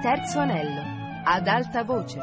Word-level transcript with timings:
Terzo 0.00 0.38
anello, 0.38 1.24
ad 1.24 1.48
alta 1.48 1.82
voce. 1.82 2.20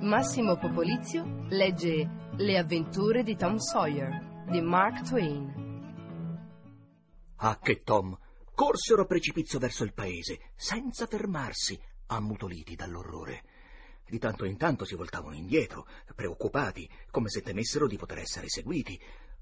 Massimo 0.00 0.58
Popolizio 0.58 1.46
legge 1.48 2.06
Le 2.36 2.58
avventure 2.58 3.22
di 3.22 3.34
Tom 3.34 3.56
Sawyer 3.56 4.44
di 4.50 4.60
Mark 4.60 5.00
Twain. 5.08 6.44
Ah, 7.36 7.58
che 7.58 7.80
Tom! 7.82 8.14
Corsero 8.54 9.02
a 9.02 9.06
precipizio 9.06 9.58
verso 9.58 9.82
il 9.82 9.94
paese, 9.94 10.52
senza 10.56 11.06
fermarsi, 11.06 11.80
ammutoliti 12.08 12.74
dall'orrore. 12.74 13.44
Di 14.06 14.18
tanto 14.18 14.44
in 14.44 14.58
tanto 14.58 14.84
si 14.84 14.94
voltavano 14.94 15.36
indietro, 15.36 15.86
preoccupati, 16.14 16.86
come 17.10 17.30
se 17.30 17.40
temessero 17.40 17.86
di 17.86 17.96
poter 17.96 18.18
essere 18.18 18.50
seguiti. 18.50 19.00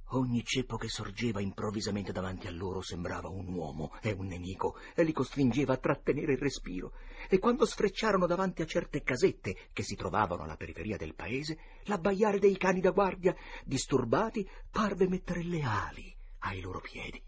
Ogni 0.08 0.44
ceppo 0.44 0.76
che 0.76 0.88
sorgeva 0.88 1.40
improvvisamente 1.40 2.12
davanti 2.12 2.46
a 2.46 2.50
loro 2.50 2.82
sembrava 2.82 3.28
un 3.28 3.48
uomo 3.48 3.92
e 4.00 4.12
un 4.12 4.26
nemico 4.26 4.76
e 4.94 5.02
li 5.02 5.12
costringeva 5.12 5.72
a 5.72 5.78
trattenere 5.78 6.32
il 6.32 6.38
respiro. 6.38 6.92
E 7.28 7.38
quando 7.38 7.64
sfrecciarono 7.64 8.26
davanti 8.26 8.62
a 8.62 8.66
certe 8.66 9.02
casette 9.02 9.70
che 9.72 9.82
si 9.82 9.96
trovavano 9.96 10.42
alla 10.42 10.56
periferia 10.56 10.96
del 10.96 11.14
paese, 11.14 11.58
l'abbaiare 11.84 12.38
dei 12.38 12.56
cani 12.56 12.80
da 12.80 12.90
guardia, 12.90 13.34
disturbati, 13.64 14.48
parve 14.70 15.08
mettere 15.08 15.42
le 15.42 15.62
ali 15.62 16.14
ai 16.40 16.60
loro 16.60 16.80
piedi. 16.80 17.22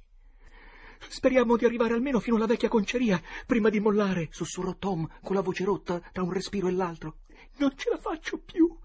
Speriamo 1.08 1.56
di 1.56 1.64
arrivare 1.64 1.94
almeno 1.94 2.20
fino 2.20 2.36
alla 2.36 2.46
vecchia 2.46 2.68
conceria 2.68 3.20
prima 3.46 3.68
di 3.68 3.80
mollare, 3.80 4.28
sussurrò 4.30 4.76
Tom 4.76 5.08
con 5.22 5.34
la 5.34 5.42
voce 5.42 5.64
rotta 5.64 6.00
tra 6.12 6.22
un 6.22 6.32
respiro 6.32 6.68
e 6.68 6.72
l'altro. 6.72 7.18
Non 7.58 7.76
ce 7.76 7.90
la 7.90 7.98
faccio 7.98 8.38
più. 8.38 8.78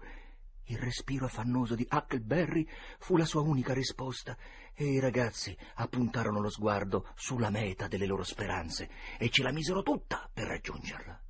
Il 0.66 0.78
respiro 0.78 1.26
affannoso 1.26 1.74
di 1.74 1.86
Huckleberry 1.90 2.66
fu 2.98 3.16
la 3.16 3.24
sua 3.24 3.40
unica 3.42 3.74
risposta 3.74 4.36
e 4.74 4.84
i 4.84 5.00
ragazzi 5.00 5.56
appuntarono 5.74 6.40
lo 6.40 6.48
sguardo 6.48 7.08
sulla 7.14 7.50
meta 7.50 7.88
delle 7.88 8.06
loro 8.06 8.22
speranze 8.22 8.88
e 9.18 9.28
ce 9.28 9.42
la 9.42 9.52
misero 9.52 9.82
tutta 9.82 10.30
per 10.32 10.46
raggiungerla. 10.46 11.20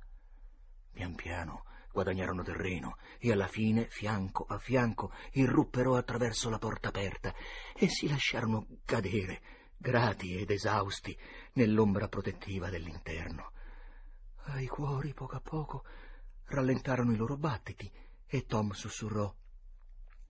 Pian 0.91 1.15
piano 1.15 1.65
guadagnarono 1.93 2.41
terreno 2.41 2.97
e 3.19 3.31
alla 3.31 3.47
fine, 3.47 3.87
fianco 3.87 4.45
a 4.47 4.57
fianco, 4.57 5.13
irruppero 5.33 5.95
attraverso 5.95 6.49
la 6.49 6.57
porta 6.57 6.87
aperta 6.87 7.33
e 7.75 7.87
si 7.87 8.07
lasciarono 8.07 8.65
cadere, 8.83 9.41
grati 9.77 10.35
ed 10.35 10.49
esausti, 10.49 11.15
nell'ombra 11.53 12.07
protettiva 12.07 12.69
dell'interno. 12.69 13.51
Ai 14.45 14.65
cuori, 14.65 15.13
poco 15.13 15.35
a 15.35 15.39
poco, 15.39 15.83
rallentarono 16.45 17.11
i 17.11 17.15
loro 17.15 17.37
battiti 17.37 17.89
e 18.33 18.47
Tom 18.47 18.71
sussurrò. 18.71 19.31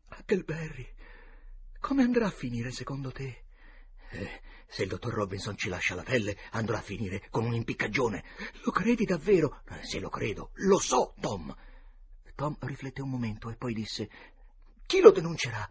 Huckleberry, 0.10 0.94
come 1.80 2.04
andrà 2.04 2.26
a 2.26 2.32
finire 2.32 2.70
secondo 2.70 3.14
te? 3.14 3.46
Eh, 4.10 4.42
se 4.68 4.84
il 4.84 4.90
dottor 4.90 5.14
Robinson 5.14 5.56
ci 5.56 5.70
lascia 5.70 5.96
la 5.96 6.04
pelle, 6.04 6.38
andrà 6.52 6.80
a 6.80 6.82
finire 6.82 7.26
con 7.30 7.46
un'impiccagione. 7.46 8.26
Lo 8.66 8.72
credi 8.72 9.06
davvero? 9.06 9.62
Eh, 9.70 9.86
se 9.86 10.02
lo 10.02 10.10
credo, 10.10 10.50
lo 10.56 10.80
so, 10.80 11.14
Tom. 11.22 11.56
Tom 12.36 12.58
riflette 12.60 13.02
un 13.02 13.10
momento 13.10 13.50
e 13.50 13.56
poi 13.56 13.74
disse: 13.74 14.10
Chi 14.86 15.00
lo 15.00 15.12
denuncerà? 15.12 15.66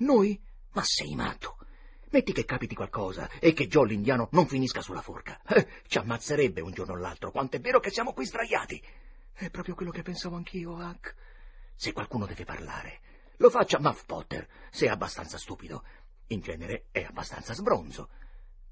Noi? 0.00 0.38
Ma 0.72 0.82
sei 0.84 1.14
matto. 1.14 1.56
Metti 2.10 2.34
che 2.34 2.44
capiti 2.44 2.74
qualcosa 2.74 3.30
e 3.38 3.54
che 3.54 3.66
Joe 3.66 3.88
l'indiano 3.88 4.28
non 4.32 4.46
finisca 4.46 4.82
sulla 4.82 5.00
forca. 5.00 5.40
Eh, 5.48 5.66
ci 5.86 5.96
ammazzerebbe 5.96 6.60
un 6.60 6.72
giorno 6.72 6.92
o 6.92 6.96
l'altro, 6.96 7.30
quanto 7.30 7.56
è 7.56 7.60
vero 7.60 7.80
che 7.80 7.90
siamo 7.90 8.12
qui 8.12 8.26
sdraiati. 8.26 8.82
È 9.32 9.48
proprio 9.48 9.74
quello 9.74 9.90
che 9.90 10.02
pensavo 10.02 10.36
anch'io, 10.36 10.72
Huck. 10.72 11.31
Se 11.74 11.92
qualcuno 11.92 12.26
deve 12.26 12.44
parlare, 12.44 13.00
lo 13.36 13.50
faccia 13.50 13.80
Muff 13.80 14.04
Potter, 14.04 14.48
se 14.70 14.86
è 14.86 14.88
abbastanza 14.88 15.38
stupido. 15.38 15.84
In 16.28 16.40
genere 16.40 16.86
è 16.92 17.02
abbastanza 17.02 17.54
sbronzo. 17.54 18.08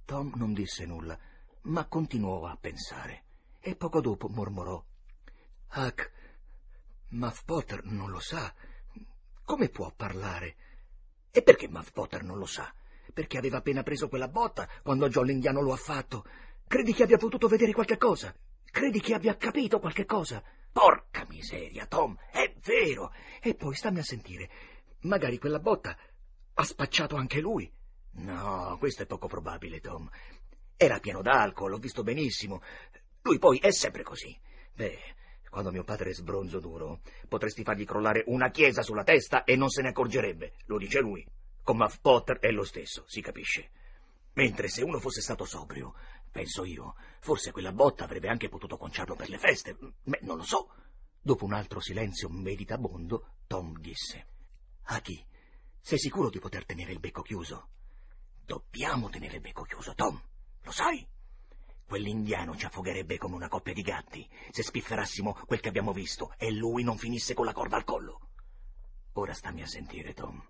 Tom 0.05 0.33
non 0.37 0.53
disse 0.53 0.87
nulla, 0.87 1.19
ma 1.63 1.87
continuò 1.87 2.47
a 2.47 2.57
pensare. 2.57 3.25
E 3.61 3.77
poco 3.77 4.01
dopo 4.01 4.29
mormorò. 4.29 4.83
Huck, 5.75 6.13
Muff 7.09 7.43
Potter 7.45 7.85
non 7.85 8.11
lo 8.11 8.21
sa. 8.21 8.55
Come 9.45 9.69
può 9.69 9.93
parlare? 9.95 10.57
E 11.31 11.43
perché 11.43 11.69
Muff 11.69 11.91
Potter 11.91 12.23
non 12.23 12.39
lo 12.39 12.47
sa? 12.47 12.73
Perché 13.13 13.39
aveva 13.39 13.59
appena 13.59 13.83
preso 13.83 14.09
quella 14.09 14.29
botta 14.29 14.69
quando 14.83 15.09
John 15.09 15.27
l'indiano 15.27 15.61
lo 15.61 15.73
ha 15.73 15.77
fatto. 15.77 16.25
Credi 16.67 16.93
che 16.93 17.03
abbia 17.03 17.19
potuto 17.19 17.49
vedere 17.49 17.73
qualche 17.73 17.99
cosa? 17.99 18.33
Credi 18.65 19.01
che 19.01 19.15
abbia 19.15 19.37
capito 19.37 19.81
qualche 19.81 20.05
cosa? 20.05 20.43
Porca 20.73 21.27
miseria, 21.29 21.87
Tom, 21.87 22.17
è 22.31 22.53
vero. 22.65 23.13
E 23.41 23.55
poi 23.55 23.75
stammi 23.75 23.99
a 23.99 24.05
sentire. 24.05 24.51
Magari 25.01 25.39
quella 25.39 25.59
botta 25.59 25.97
ha 26.55 26.65
spacciato 26.65 27.17
anche 27.17 27.41
lui. 27.41 27.71
No, 28.13 28.77
questo 28.79 29.03
è 29.03 29.07
poco 29.07 29.27
probabile, 29.27 29.81
Tom. 29.81 30.09
Era 30.77 30.99
pieno 30.99 31.23
d'alcol, 31.23 31.71
l'ho 31.71 31.79
visto 31.79 32.03
benissimo. 32.03 32.63
Lui 33.23 33.39
poi 33.39 33.59
è 33.59 33.71
sempre 33.71 34.03
così. 34.03 34.39
Beh, 34.75 34.99
quando 35.51 35.71
mio 35.73 35.85
padre 35.85 36.11
è 36.11 36.15
sbronzo 36.15 36.61
duro, 36.61 37.01
potresti 37.29 37.65
fargli 37.65 37.85
crollare 37.85 38.25
una 38.27 38.51
chiesa 38.51 38.83
sulla 38.83 39.05
testa 39.05 39.45
e 39.45 39.57
non 39.57 39.69
se 39.69 39.83
ne 39.83 39.89
accorgerebbe. 39.89 40.55
Lo 40.67 40.79
dice 40.79 41.01
lui. 41.01 41.27
Con 41.63 41.77
Muff 41.77 41.99
Potter 42.01 42.39
è 42.39 42.51
lo 42.51 42.65
stesso, 42.65 43.05
si 43.07 43.21
capisce. 43.21 43.71
Mentre 44.35 44.69
se 44.69 44.83
uno 44.83 45.01
fosse 45.01 45.21
stato 45.21 45.45
sobrio, 45.45 45.95
penso 46.31 46.65
io, 46.65 46.95
forse 47.21 47.53
quella 47.53 47.73
botta 47.73 48.05
avrebbe 48.05 48.29
anche 48.29 48.49
potuto 48.49 48.77
conciarlo 48.77 49.15
per 49.15 49.29
le 49.29 49.39
feste. 49.39 49.77
Beh, 50.03 50.21
non 50.23 50.37
lo 50.37 50.45
so. 50.45 50.73
Dopo 51.21 51.45
un 51.45 51.53
altro 51.53 51.81
silenzio 51.81 52.29
meditabondo, 52.29 53.37
Tom 53.47 53.79
disse: 53.79 54.27
Aki, 54.85 55.27
sei 55.81 55.99
sicuro 55.99 56.31
di 56.31 56.39
poter 56.39 56.65
tenere 56.65 56.93
il 56.93 57.01
becco 57.01 57.23
chiuso? 57.23 57.69
Dobbiamo 58.45 59.09
tenere 59.11 59.37
il 59.37 59.41
becco 59.41 59.63
chiuso, 59.63 59.95
Tom. 59.95 60.21
Lo 60.63 60.71
sai? 60.71 61.07
Quell'indiano 61.85 62.57
ci 62.57 62.67
affogherebbe 62.67 63.19
come 63.19 63.35
una 63.35 63.49
coppia 63.49 63.73
di 63.73 63.83
gatti 63.83 64.29
se 64.51 64.63
spifferassimo 64.63 65.37
quel 65.47 65.61
che 65.61 65.69
abbiamo 65.69 65.93
visto 65.93 66.35
e 66.37 66.53
lui 66.53 66.85
non 66.85 66.99
finisse 66.99 67.35
con 67.35 67.45
la 67.45 67.53
corda 67.53 67.77
al 67.77 67.85
collo. 67.85 68.29
Ora 69.15 69.35
stammi 69.35 69.63
a 69.63 69.67
sentire, 69.67 70.15
Tom. 70.15 70.41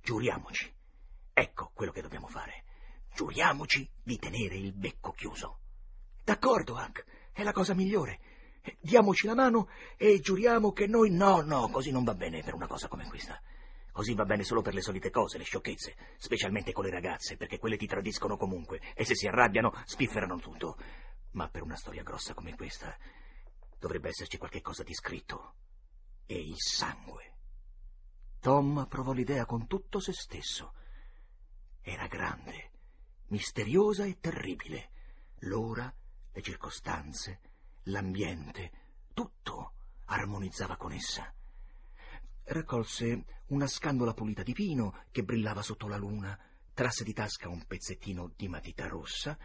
Giuriamoci. 0.00 0.72
Ecco 1.34 1.70
quello 1.74 1.92
che 1.92 2.00
dobbiamo 2.00 2.26
fare. 2.26 2.64
Giuriamoci 3.14 3.88
di 4.02 4.18
tenere 4.18 4.56
il 4.56 4.72
becco 4.72 5.12
chiuso. 5.12 5.60
D'accordo, 6.22 6.74
Hank, 6.74 7.04
è 7.32 7.42
la 7.42 7.52
cosa 7.52 7.74
migliore. 7.74 8.20
Diamoci 8.80 9.26
la 9.26 9.34
mano 9.34 9.68
e 9.96 10.18
giuriamo 10.20 10.72
che 10.72 10.86
noi... 10.86 11.10
No, 11.10 11.40
no, 11.40 11.68
così 11.68 11.90
non 11.90 12.04
va 12.04 12.14
bene 12.14 12.42
per 12.42 12.54
una 12.54 12.66
cosa 12.66 12.88
come 12.88 13.06
questa. 13.06 13.40
Così 13.92 14.14
va 14.14 14.24
bene 14.24 14.42
solo 14.42 14.60
per 14.60 14.74
le 14.74 14.82
solite 14.82 15.08
cose, 15.08 15.38
le 15.38 15.44
sciocchezze, 15.44 15.96
specialmente 16.18 16.72
con 16.72 16.84
le 16.84 16.90
ragazze, 16.90 17.36
perché 17.36 17.58
quelle 17.58 17.76
ti 17.78 17.86
tradiscono 17.86 18.36
comunque 18.36 18.80
e 18.94 19.04
se 19.04 19.14
si 19.14 19.26
arrabbiano 19.26 19.72
spifferano 19.86 20.38
tutto. 20.38 20.76
Ma 21.32 21.48
per 21.48 21.62
una 21.62 21.76
storia 21.76 22.02
grossa 22.02 22.34
come 22.34 22.54
questa 22.54 22.94
dovrebbe 23.78 24.08
esserci 24.08 24.36
qualche 24.36 24.60
cosa 24.60 24.82
di 24.82 24.92
scritto. 24.92 25.54
E 26.26 26.38
il 26.38 26.56
sangue. 26.58 27.34
Tom 28.40 28.86
provò 28.88 29.12
l'idea 29.12 29.46
con 29.46 29.66
tutto 29.66 29.98
se 29.98 30.12
stesso. 30.12 30.74
Era 31.80 32.06
grande, 32.06 32.72
misteriosa 33.28 34.04
e 34.04 34.18
terribile. 34.20 34.90
L'ora, 35.40 35.92
le 36.32 36.42
circostanze, 36.42 37.40
l'ambiente, 37.84 38.72
tutto 39.14 39.72
armonizzava 40.06 40.76
con 40.76 40.92
essa. 40.92 41.32
Raccolse 42.44 43.24
una 43.46 43.66
scandola 43.66 44.14
pulita 44.14 44.42
di 44.42 44.52
vino 44.52 45.02
che 45.10 45.24
brillava 45.24 45.62
sotto 45.62 45.88
la 45.88 45.96
luna, 45.96 46.38
trasse 46.72 47.04
di 47.04 47.12
tasca 47.12 47.48
un 47.48 47.64
pezzettino 47.66 48.32
di 48.36 48.48
matita 48.48 48.86
rossa, 48.86 49.36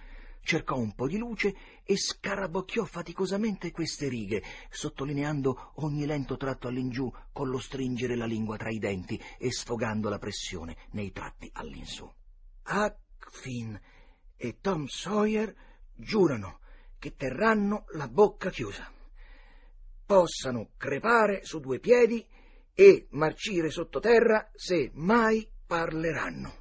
cercò 0.44 0.78
un 0.78 0.94
po' 0.94 1.08
di 1.08 1.18
luce 1.18 1.56
e 1.84 1.98
scarabocchiò 1.98 2.84
faticosamente 2.84 3.72
queste 3.72 4.08
righe, 4.08 4.44
sottolineando 4.70 5.74
ogni 5.76 6.06
lento 6.06 6.38
tratto 6.38 6.68
all'ingiù 6.68 7.12
con 7.32 7.50
lo 7.50 7.60
stringere 7.60 8.16
la 8.16 8.26
lingua 8.26 8.58
tra 8.58 8.70
i 8.70 8.80
denti 8.80 9.22
e 9.38 9.52
sfogando 9.52 10.10
la 10.10 10.20
pressione 10.20 10.78
nei 10.92 11.12
tratti 11.12 11.50
all'insù. 11.54 12.12
Huck 12.66 12.98
Finn 13.32 13.76
e 14.36 14.60
Tom 14.62 14.86
Sawyer 14.86 15.54
giurano 15.96 16.60
che 17.00 17.16
terranno 17.16 17.86
la 17.94 18.08
bocca 18.08 18.50
chiusa. 18.52 18.92
Possano 20.06 20.72
crepare 20.78 21.44
su 21.44 21.60
due 21.60 21.80
piedi 21.80 22.26
e 22.74 23.08
marcire 23.12 23.70
sottoterra 23.70 24.52
se 24.54 24.92
mai 24.94 25.50
parleranno. 25.66 26.60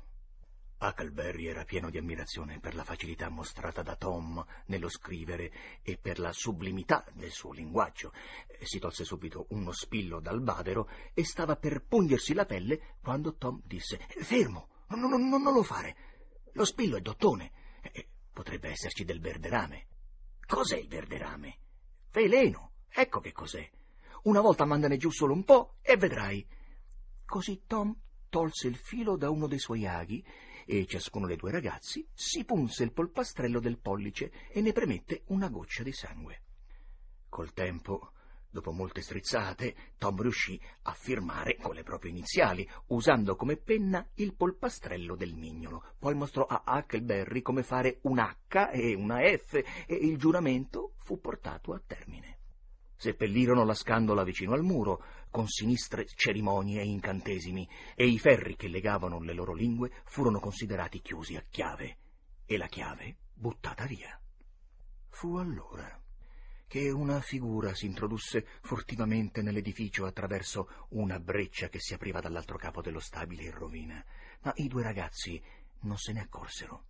Huckleberry 0.83 1.47
era 1.47 1.65
pieno 1.65 1.91
di 1.91 1.99
ammirazione 1.99 2.59
per 2.59 2.75
la 2.75 2.85
facilità 2.85 3.29
mostrata 3.29 3.83
da 3.83 3.97
Tom 3.97 4.43
nello 4.67 4.89
scrivere 4.89 5.53
e 5.83 5.99
per 5.99 6.19
la 6.19 6.33
sublimità 6.33 7.05
del 7.13 7.31
suo 7.31 7.53
linguaggio. 7.53 8.15
Si 8.63 8.79
tolse 8.79 9.05
subito 9.05 9.47
uno 9.51 9.73
spillo 9.73 10.21
dal 10.21 10.41
bavero 10.41 10.89
e 11.13 11.23
stava 11.23 11.57
per 11.57 11.85
pungersi 11.85 12.33
la 12.33 12.47
pelle 12.47 12.97
quando 13.03 13.35
Tom 13.35 13.61
disse 13.63 13.99
Fermo, 14.23 14.69
non, 14.89 15.11
non, 15.11 15.29
non 15.29 15.53
lo 15.53 15.63
fare. 15.63 16.10
Lo 16.53 16.65
spillo 16.65 16.97
è 16.97 17.01
dottone. 17.01 17.53
Potrebbe 18.33 18.71
esserci 18.71 19.05
del 19.05 19.21
verderame. 19.21 19.87
Cos'è 20.47 20.77
il 20.77 20.89
verderame? 20.89 21.59
Veleno. 22.11 22.73
Ecco 22.89 23.21
che 23.21 23.33
cos'è. 23.33 23.69
Una 24.25 24.41
volta 24.41 24.65
mandane 24.65 24.97
giù 24.97 25.11
solo 25.11 25.33
un 25.33 25.45
po' 25.45 25.77
e 25.83 25.97
vedrai. 25.97 26.47
Così 27.25 27.63
Tom 27.67 27.97
tolse 28.29 28.69
il 28.69 28.77
filo 28.77 29.17
da 29.17 29.31
uno 29.31 29.47
dei 29.47 29.59
suoi 29.59 29.87
aghi 29.87 30.25
e 30.67 30.87
ciascuno 30.87 31.27
dei 31.27 31.37
due 31.37 31.51
ragazzi 31.51 32.07
si 32.13 32.45
punse 32.45 32.85
il 32.85 32.93
polpastrello 32.93 33.61
del 33.61 33.79
pollice 33.79 34.31
e 34.51 34.61
ne 34.61 34.73
premette 34.73 35.23
una 35.27 35.49
goccia 35.49 35.83
di 35.83 35.93
sangue. 35.93 36.43
Col 37.29 37.53
tempo, 37.53 38.13
dopo 38.51 38.73
molte 38.73 39.01
strizzate, 39.01 39.95
Tom 39.97 40.21
riuscì 40.21 40.61
a 40.83 40.93
firmare 40.93 41.57
con 41.57 41.75
le 41.75 41.83
proprie 41.83 42.11
iniziali, 42.11 42.69
usando 42.89 43.37
come 43.37 43.57
penna 43.57 44.07
il 44.15 44.35
polpastrello 44.35 45.15
del 45.15 45.35
mignolo. 45.35 45.85
Poi 45.99 46.15
mostrò 46.15 46.45
a 46.45 46.63
Huckleberry 46.67 47.43
come 47.43 47.63
fare 47.63 47.99
un 48.03 48.19
H 48.19 48.71
e 48.73 48.95
una 48.95 49.21
F 49.21 49.55
e 49.87 49.95
il 49.95 50.19
giuramento 50.19 50.93
fu 50.97 51.21
portato 51.21 51.73
a 51.73 51.83
termine. 51.85 52.39
Seppellirono 52.97 53.65
la 53.65 53.73
scandola 53.75 54.25
vicino 54.25 54.53
al 54.53 54.63
muro, 54.63 55.03
con 55.31 55.47
sinistre 55.47 56.07
cerimonie 56.07 56.81
e 56.81 56.87
incantesimi, 56.87 57.67
e 57.95 58.07
i 58.07 58.19
ferri 58.19 58.57
che 58.57 58.69
legavano 58.69 59.21
le 59.21 59.33
loro 59.33 59.55
lingue 59.55 59.91
furono 60.05 60.39
considerati 60.39 61.01
chiusi 61.01 61.37
a 61.37 61.45
chiave, 61.49 61.97
e 62.45 62.59
la 62.59 62.67
chiave 62.67 63.17
buttata 63.33 63.87
via. 63.87 64.21
Fu 65.09 65.37
allora 65.37 66.00
che 66.71 66.89
una 66.89 67.21
figura 67.21 67.75
si 67.75 67.87
introdusse 67.87 68.47
furtivamente 68.61 69.43
nell'edificio 69.43 70.07
attraverso 70.07 70.87
una 70.91 71.19
breccia 71.19 71.69
che 71.69 71.81
si 71.81 71.95
apriva 71.95 72.21
dall'altro 72.21 72.57
capo 72.59 72.81
dello 72.81 73.01
stabile 73.01 73.43
in 73.43 73.51
rovina, 73.51 74.05
ma 74.43 74.53
i 74.55 74.69
due 74.69 74.85
ragazzi 74.85 75.43
non 75.81 75.97
se 75.97 76.13
ne 76.13 76.21
accorsero. 76.21 76.85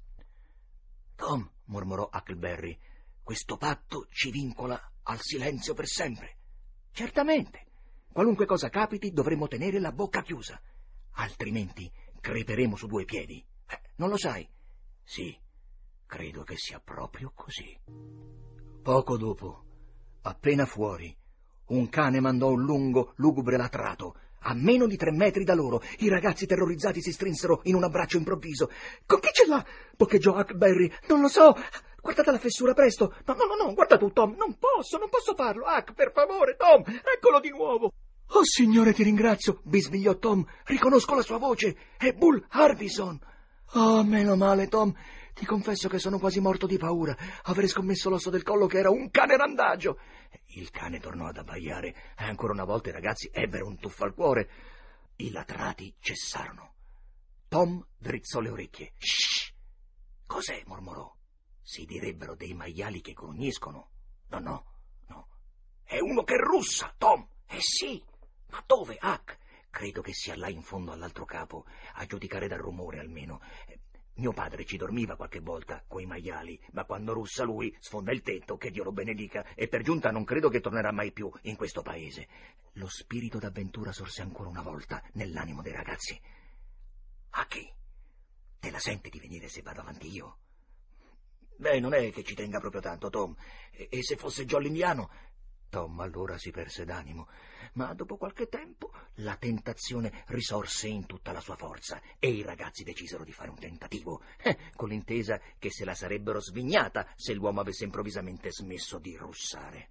Tom, 1.16 1.50
mormorò 1.64 2.10
Huckleberry, 2.12 2.78
questo 3.22 3.56
patto 3.56 4.06
ci 4.10 4.30
vincola 4.30 4.78
al 5.04 5.18
silenzio 5.20 5.72
per 5.72 5.86
sempre. 5.86 6.36
Certamente. 6.90 7.64
Qualunque 8.12 8.44
cosa 8.44 8.68
capiti 8.68 9.12
dovremo 9.12 9.48
tenere 9.48 9.80
la 9.80 9.92
bocca 9.92 10.20
chiusa. 10.20 10.60
Altrimenti 11.12 11.90
creperemo 12.20 12.76
su 12.76 12.86
due 12.86 13.06
piedi. 13.06 13.42
Eh, 13.66 13.80
non 13.96 14.10
lo 14.10 14.18
sai? 14.18 14.46
Sì, 15.02 15.34
credo 16.04 16.42
che 16.42 16.58
sia 16.58 16.80
proprio 16.80 17.32
così. 17.34 17.80
Poco 18.82 19.16
dopo, 19.16 19.68
appena 20.22 20.66
fuori, 20.66 21.16
un 21.68 21.88
cane 21.88 22.20
mandò 22.20 22.50
un 22.50 22.62
lungo, 22.62 23.12
lugubre 23.16 23.56
latrato. 23.56 24.14
A 24.44 24.54
meno 24.54 24.86
di 24.86 24.96
tre 24.96 25.10
metri 25.12 25.44
da 25.44 25.54
loro, 25.54 25.82
i 25.98 26.08
ragazzi 26.08 26.46
terrorizzati 26.46 27.02
si 27.02 27.12
strinsero 27.12 27.60
in 27.64 27.74
un 27.74 27.84
abbraccio 27.84 28.16
improvviso. 28.16 28.70
Con 29.04 29.20
chi 29.20 29.28
ce 29.32 29.46
l'ha? 29.46 29.64
boccheggiò 29.96 30.38
Huckberry. 30.38 30.90
Non 31.08 31.20
lo 31.20 31.28
so. 31.28 31.54
Guardate 32.00 32.30
la 32.30 32.38
fessura, 32.38 32.72
presto! 32.72 33.14
No, 33.26 33.34
no, 33.34 33.44
no, 33.44 33.62
no, 33.62 33.74
guarda 33.74 33.98
tu, 33.98 34.10
Tom! 34.10 34.34
Non 34.36 34.56
posso, 34.58 34.96
non 34.96 35.10
posso 35.10 35.34
farlo! 35.34 35.66
Huck, 35.66 35.92
per 35.92 36.12
favore, 36.12 36.56
Tom! 36.56 36.82
Eccolo 36.86 37.40
di 37.40 37.50
nuovo! 37.50 37.92
Oh, 38.32 38.44
signore, 38.44 38.94
ti 38.94 39.02
ringrazio! 39.02 39.60
bisbigliò 39.64 40.16
Tom. 40.16 40.42
Riconosco 40.64 41.14
la 41.14 41.22
sua 41.22 41.36
voce! 41.36 41.76
È 41.98 42.12
Bull 42.12 42.42
Harbison! 42.48 43.20
Oh, 43.74 44.02
meno 44.02 44.34
male, 44.36 44.68
Tom! 44.68 44.94
Ti 45.34 45.46
confesso 45.46 45.88
che 45.88 45.98
sono 45.98 46.18
quasi 46.18 46.40
morto 46.40 46.66
di 46.66 46.76
paura. 46.78 47.16
Avrei 47.44 47.68
scommesso 47.68 48.10
l'osso 48.10 48.30
del 48.30 48.42
collo 48.42 48.66
che 48.66 48.78
era 48.78 48.90
un 48.90 49.10
cane 49.10 49.36
randagio. 49.36 49.98
Il 50.54 50.70
cane 50.70 50.98
tornò 50.98 51.26
ad 51.26 51.38
abbaiare 51.38 51.88
e 52.16 52.24
ancora 52.24 52.52
una 52.52 52.64
volta 52.64 52.90
i 52.90 52.92
ragazzi 52.92 53.30
ebbero 53.32 53.66
un 53.66 53.78
tuffo 53.78 54.04
al 54.04 54.14
cuore. 54.14 54.50
I 55.16 55.30
latrati 55.30 55.94
cessarono. 55.98 56.74
Tom 57.48 57.84
drizzò 57.96 58.40
le 58.40 58.50
orecchie. 58.50 58.92
Shh! 58.96 59.52
Cos'è? 60.26 60.62
mormorò. 60.66 61.12
Si 61.62 61.84
direbbero 61.84 62.34
dei 62.34 62.54
maiali 62.54 63.00
che 63.00 63.12
grugniscono. 63.12 63.90
No, 64.28 64.38
no, 64.38 64.64
no. 65.08 65.28
È 65.82 65.98
uno 65.98 66.22
che 66.22 66.36
russa, 66.36 66.94
Tom. 66.96 67.26
Eh 67.46 67.60
sì. 67.60 68.02
Ma 68.48 68.62
dove, 68.66 68.98
Huck? 69.02 69.38
Credo 69.70 70.02
che 70.02 70.12
sia 70.12 70.36
là 70.36 70.48
in 70.48 70.62
fondo 70.62 70.90
all'altro 70.92 71.24
capo, 71.24 71.64
a 71.94 72.04
giudicare 72.06 72.48
dal 72.48 72.58
rumore 72.58 72.98
almeno. 72.98 73.40
Mio 74.14 74.32
padre 74.32 74.64
ci 74.64 74.76
dormiva 74.76 75.16
qualche 75.16 75.40
volta 75.40 75.82
coi 75.86 76.04
maiali, 76.04 76.60
ma 76.72 76.84
quando 76.84 77.12
russa 77.12 77.44
lui 77.44 77.74
sfonda 77.80 78.12
il 78.12 78.22
tetto, 78.22 78.56
che 78.56 78.70
Dio 78.70 78.84
lo 78.84 78.92
benedica, 78.92 79.54
e 79.54 79.68
per 79.68 79.82
giunta 79.82 80.10
non 80.10 80.24
credo 80.24 80.48
che 80.48 80.60
tornerà 80.60 80.92
mai 80.92 81.12
più 81.12 81.30
in 81.42 81.56
questo 81.56 81.82
paese. 81.82 82.28
Lo 82.74 82.88
spirito 82.88 83.38
d'avventura 83.38 83.92
sorse 83.92 84.22
ancora 84.22 84.48
una 84.48 84.62
volta 84.62 85.02
nell'animo 85.12 85.62
dei 85.62 85.72
ragazzi. 85.72 86.20
A 87.30 87.46
chi? 87.46 87.72
Te 88.58 88.70
la 88.70 88.78
senti 88.78 89.08
di 89.08 89.20
venire 89.20 89.48
se 89.48 89.62
vado 89.62 89.80
avanti 89.80 90.12
io? 90.12 90.38
Beh, 91.56 91.78
non 91.78 91.92
è 91.92 92.10
che 92.10 92.22
ci 92.22 92.34
tenga 92.34 92.58
proprio 92.58 92.80
tanto, 92.80 93.10
Tom. 93.10 93.34
E, 93.70 93.88
e 93.90 94.02
se 94.02 94.16
fosse 94.16 94.44
Jolly 94.44 94.68
indiano? 94.68 95.10
Tom 95.70 96.00
allora 96.00 96.36
si 96.36 96.50
perse 96.50 96.84
d'animo, 96.84 97.28
ma 97.74 97.94
dopo 97.94 98.16
qualche 98.16 98.48
tempo 98.48 98.92
la 99.16 99.36
tentazione 99.36 100.24
risorse 100.26 100.88
in 100.88 101.06
tutta 101.06 101.32
la 101.32 101.40
sua 101.40 101.56
forza 101.56 102.02
e 102.18 102.28
i 102.28 102.42
ragazzi 102.42 102.82
decisero 102.82 103.24
di 103.24 103.32
fare 103.32 103.50
un 103.50 103.58
tentativo, 103.58 104.22
eh, 104.42 104.58
con 104.76 104.88
l'intesa 104.88 105.40
che 105.58 105.70
se 105.70 105.84
la 105.84 105.94
sarebbero 105.94 106.40
svignata 106.40 107.06
se 107.14 107.32
l'uomo 107.32 107.60
avesse 107.60 107.84
improvvisamente 107.84 108.50
smesso 108.50 108.98
di 108.98 109.16
russare. 109.16 109.90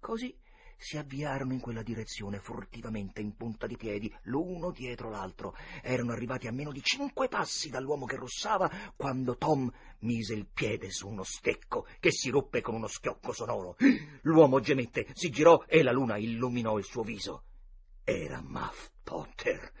Così 0.00 0.36
si 0.76 0.96
avviarono 0.96 1.52
in 1.52 1.60
quella 1.60 1.82
direzione 1.82 2.38
furtivamente 2.38 3.20
in 3.20 3.36
punta 3.36 3.66
di 3.66 3.76
piedi, 3.76 4.12
l'uno 4.24 4.70
dietro 4.70 5.10
l'altro. 5.10 5.54
Erano 5.82 6.12
arrivati 6.12 6.46
a 6.46 6.52
meno 6.52 6.72
di 6.72 6.82
cinque 6.82 7.28
passi 7.28 7.70
dall'uomo 7.70 8.06
che 8.06 8.16
russava 8.16 8.70
quando 8.96 9.36
Tom 9.36 9.70
mise 10.00 10.34
il 10.34 10.46
piede 10.46 10.90
su 10.90 11.08
uno 11.08 11.22
stecco 11.22 11.86
che 12.00 12.12
si 12.12 12.30
ruppe 12.30 12.60
con 12.60 12.74
uno 12.74 12.86
schiocco 12.86 13.32
sonoro. 13.32 13.76
L'uomo 14.22 14.60
gemette, 14.60 15.06
si 15.14 15.30
girò 15.30 15.64
e 15.66 15.82
la 15.82 15.92
luna 15.92 16.16
illuminò 16.16 16.78
il 16.78 16.84
suo 16.84 17.02
viso. 17.02 17.44
Era 18.04 18.40
Muff 18.42 18.90
Potter. 19.02 19.72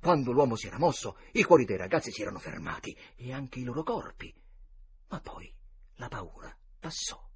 Quando 0.00 0.32
l'uomo 0.32 0.56
si 0.56 0.66
era 0.66 0.78
mosso, 0.78 1.18
i 1.32 1.42
cuori 1.42 1.66
dei 1.66 1.76
ragazzi 1.76 2.10
si 2.10 2.22
erano 2.22 2.38
fermati 2.38 2.96
e 3.16 3.32
anche 3.32 3.58
i 3.58 3.64
loro 3.64 3.82
corpi. 3.82 4.34
Ma 5.08 5.20
poi 5.20 5.52
la 5.96 6.08
paura 6.08 6.56
passò 6.78 7.29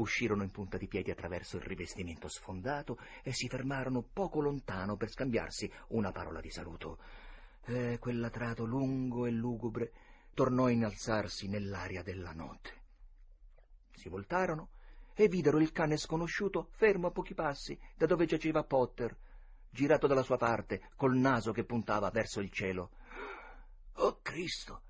uscirono 0.00 0.42
in 0.42 0.50
punta 0.50 0.76
di 0.76 0.88
piedi 0.88 1.10
attraverso 1.10 1.56
il 1.56 1.62
rivestimento 1.62 2.28
sfondato 2.28 2.98
e 3.22 3.32
si 3.32 3.48
fermarono 3.48 4.02
poco 4.02 4.40
lontano 4.40 4.96
per 4.96 5.10
scambiarsi 5.10 5.70
una 5.88 6.12
parola 6.12 6.40
di 6.40 6.50
saluto. 6.50 6.98
E 7.64 7.98
quell'atrato 7.98 8.64
lungo 8.64 9.26
e 9.26 9.30
lugubre 9.30 9.92
tornò 10.34 10.66
a 10.66 10.70
innalzarsi 10.70 11.48
nell'aria 11.48 12.02
della 12.02 12.32
notte. 12.32 12.78
Si 13.92 14.08
voltarono 14.08 14.70
e 15.14 15.28
videro 15.28 15.58
il 15.58 15.72
cane 15.72 15.96
sconosciuto 15.96 16.68
fermo 16.72 17.08
a 17.08 17.10
pochi 17.10 17.34
passi 17.34 17.78
da 17.94 18.06
dove 18.06 18.24
giaceva 18.24 18.64
Potter, 18.64 19.14
girato 19.68 20.06
dalla 20.06 20.22
sua 20.22 20.38
parte, 20.38 20.90
col 20.96 21.16
naso 21.16 21.52
che 21.52 21.64
puntava 21.64 22.10
verso 22.10 22.40
il 22.40 22.50
cielo. 22.50 22.90
Oh 23.94 24.20
Cristo! 24.22 24.82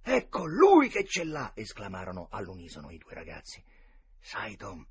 Ecco 0.00 0.46
lui 0.46 0.88
che 0.88 1.04
ce 1.04 1.24
l'ha! 1.24 1.52
esclamarono 1.54 2.28
all'unisono 2.30 2.90
i 2.90 2.98
due 2.98 3.14
ragazzi. 3.14 3.62
Sai, 4.24 4.56
Tom, 4.56 4.86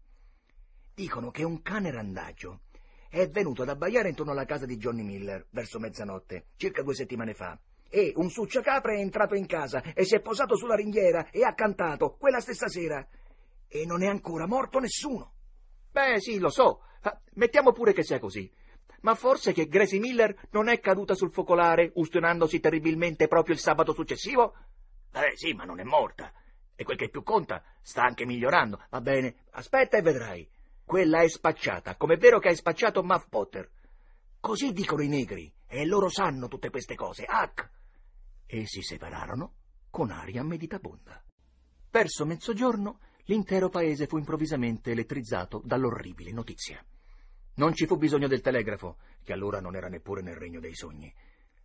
dicono 0.93 1.31
che 1.31 1.43
un 1.43 1.61
cane 1.61 1.89
randagio 1.89 2.63
è 3.09 3.29
venuto 3.29 3.61
ad 3.61 3.69
abbaiare 3.69 4.09
intorno 4.09 4.33
alla 4.33 4.43
casa 4.43 4.65
di 4.65 4.75
Johnny 4.75 5.03
Miller 5.03 5.47
verso 5.51 5.79
mezzanotte, 5.79 6.47
circa 6.57 6.83
due 6.83 6.93
settimane 6.93 7.33
fa. 7.33 7.57
E 7.89 8.11
un 8.17 8.29
succiacapra 8.29 8.93
è 8.93 8.99
entrato 8.99 9.33
in 9.35 9.45
casa 9.47 9.81
e 9.93 10.03
si 10.03 10.15
è 10.15 10.21
posato 10.21 10.57
sulla 10.57 10.75
ringhiera 10.75 11.29
e 11.29 11.43
ha 11.43 11.53
cantato 11.53 12.15
quella 12.17 12.41
stessa 12.41 12.67
sera. 12.67 13.07
E 13.67 13.85
non 13.85 14.03
è 14.03 14.07
ancora 14.07 14.45
morto 14.47 14.79
nessuno. 14.79 15.33
Beh, 15.91 16.19
sì, 16.19 16.37
lo 16.37 16.49
so. 16.49 16.81
Mettiamo 17.33 17.71
pure 17.71 17.93
che 17.93 18.03
sia 18.03 18.19
così. 18.19 18.51
Ma 19.01 19.15
forse 19.15 19.53
che 19.53 19.67
Gracie 19.67 19.97
Miller 19.97 20.47
non 20.51 20.67
è 20.67 20.79
caduta 20.79 21.15
sul 21.15 21.31
focolare, 21.31 21.91
ustionandosi 21.95 22.59
terribilmente 22.59 23.27
proprio 23.27 23.55
il 23.55 23.61
sabato 23.61 23.93
successivo? 23.93 24.55
Eh 25.13 25.35
sì, 25.35 25.53
ma 25.53 25.63
non 25.63 25.79
è 25.79 25.83
morta. 25.83 26.31
E 26.81 26.83
quel 26.83 26.97
che 26.97 27.09
più 27.09 27.21
conta, 27.21 27.63
sta 27.83 28.01
anche 28.01 28.25
migliorando. 28.25 28.81
Va 28.89 29.01
bene, 29.01 29.35
aspetta 29.51 29.97
e 29.97 30.01
vedrai. 30.01 30.49
Quella 30.83 31.21
è 31.21 31.29
spacciata, 31.29 31.95
come 31.95 32.15
è 32.15 32.17
vero 32.17 32.39
che 32.39 32.47
hai 32.47 32.55
spacciato 32.55 33.03
Muff 33.03 33.27
Potter. 33.29 33.69
Così 34.39 34.71
dicono 34.71 35.03
i 35.03 35.07
negri, 35.07 35.53
e 35.67 35.85
loro 35.85 36.09
sanno 36.09 36.47
tutte 36.47 36.71
queste 36.71 36.95
cose. 36.95 37.25
Hack! 37.25 37.69
E 38.47 38.65
si 38.65 38.81
separarono 38.81 39.53
con 39.91 40.09
aria 40.09 40.43
meditabonda. 40.43 41.23
Verso 41.91 42.25
mezzogiorno 42.25 42.97
l'intero 43.25 43.69
paese 43.69 44.07
fu 44.07 44.17
improvvisamente 44.17 44.89
elettrizzato 44.89 45.61
dall'orribile 45.63 46.31
notizia. 46.31 46.83
Non 47.57 47.75
ci 47.75 47.85
fu 47.85 47.95
bisogno 47.97 48.27
del 48.27 48.41
telegrafo, 48.41 48.97
che 49.23 49.33
allora 49.33 49.59
non 49.59 49.75
era 49.75 49.87
neppure 49.87 50.23
nel 50.23 50.35
regno 50.35 50.59
dei 50.59 50.73
sogni 50.73 51.13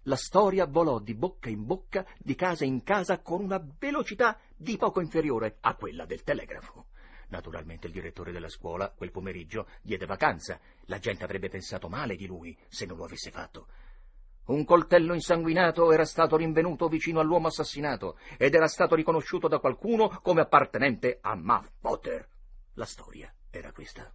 la 0.07 0.17
storia 0.17 0.67
volò 0.67 0.99
di 0.99 1.15
bocca 1.15 1.49
in 1.49 1.65
bocca, 1.65 2.05
di 2.19 2.35
casa 2.35 2.65
in 2.65 2.83
casa, 2.83 3.21
con 3.21 3.43
una 3.43 3.65
velocità 3.79 4.39
di 4.57 4.77
poco 4.77 5.01
inferiore 5.01 5.59
a 5.61 5.75
quella 5.75 6.05
del 6.05 6.23
telegrafo. 6.23 6.87
Naturalmente 7.29 7.89
il 7.89 7.93
direttore 7.93 8.31
della 8.31 8.49
scuola 8.49 8.91
quel 8.91 9.11
pomeriggio 9.11 9.67
diede 9.83 10.07
vacanza. 10.07 10.61
La 10.83 10.99
gente 10.99 11.25
avrebbe 11.25 11.49
pensato 11.49 11.89
male 11.89 12.15
di 12.15 12.27
lui 12.27 12.57
se 12.69 12.87
non 12.87 12.97
lo 12.97 13.05
avesse 13.05 13.33
fatto. 13.33 13.67
Un 14.47 14.65
coltello 14.65 15.13
insanguinato 15.13 15.91
era 15.91 16.05
stato 16.05 16.37
rinvenuto 16.37 16.87
vicino 16.87 17.19
all'uomo 17.19 17.49
assassinato 17.49 18.17
ed 18.39 18.55
era 18.55 18.69
stato 18.69 18.95
riconosciuto 18.95 19.49
da 19.49 19.59
qualcuno 19.59 20.21
come 20.23 20.43
appartenente 20.43 21.19
a 21.21 21.35
Muff 21.35 21.69
Potter. 21.81 22.29
La 22.75 22.85
storia 22.85 23.35
era 23.51 23.73
questa 23.73 24.09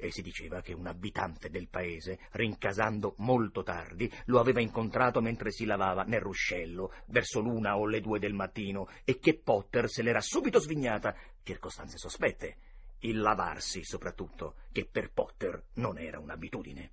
e 0.00 0.10
si 0.10 0.22
diceva 0.22 0.62
che 0.62 0.72
un 0.72 0.86
abitante 0.86 1.50
del 1.50 1.68
paese, 1.68 2.18
rincasando 2.32 3.14
molto 3.18 3.62
tardi, 3.62 4.10
lo 4.26 4.40
aveva 4.40 4.60
incontrato 4.60 5.20
mentre 5.20 5.50
si 5.50 5.64
lavava 5.64 6.02
nel 6.02 6.20
ruscello, 6.20 6.92
verso 7.06 7.40
l'una 7.40 7.76
o 7.76 7.86
le 7.86 8.00
due 8.00 8.18
del 8.18 8.32
mattino, 8.32 8.88
e 9.04 9.18
che 9.18 9.38
Potter 9.38 9.88
se 9.88 10.02
l'era 10.02 10.20
subito 10.20 10.58
svignata, 10.58 11.14
circostanze 11.42 11.98
sospette. 11.98 12.56
il 13.02 13.18
lavarsi 13.18 13.82
soprattutto, 13.82 14.56
che 14.72 14.86
per 14.86 15.10
Potter 15.10 15.62
non 15.74 15.98
era 15.98 16.18
un'abitudine. 16.18 16.90